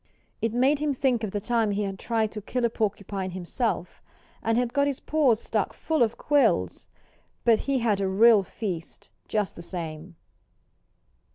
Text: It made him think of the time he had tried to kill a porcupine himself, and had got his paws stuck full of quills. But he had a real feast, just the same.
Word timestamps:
It 0.41 0.51
made 0.51 0.79
him 0.79 0.95
think 0.95 1.23
of 1.23 1.29
the 1.29 1.39
time 1.39 1.69
he 1.69 1.83
had 1.83 1.99
tried 1.99 2.31
to 2.31 2.41
kill 2.41 2.65
a 2.65 2.71
porcupine 2.71 3.29
himself, 3.29 4.01
and 4.41 4.57
had 4.57 4.73
got 4.73 4.87
his 4.87 4.99
paws 4.99 5.39
stuck 5.39 5.73
full 5.73 6.01
of 6.01 6.17
quills. 6.17 6.87
But 7.45 7.59
he 7.69 7.77
had 7.77 8.01
a 8.01 8.07
real 8.07 8.41
feast, 8.41 9.11
just 9.27 9.55
the 9.55 9.61
same. 9.61 10.15